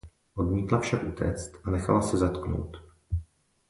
Odmítla 0.35 0.79
však 0.79 1.03
utéct 1.03 1.51
a 1.63 1.69
nechala 1.71 2.01
se 2.01 2.17
zatknout. 2.17 2.77